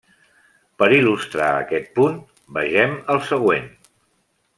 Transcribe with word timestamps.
Per 0.83 0.87
il·lustrar 0.99 1.49
aquest 1.57 1.91
punt, 1.99 2.17
vegem 2.57 2.97
el 3.17 3.21
següent. 3.33 3.69